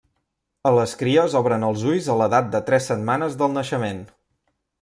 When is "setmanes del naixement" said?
2.93-4.05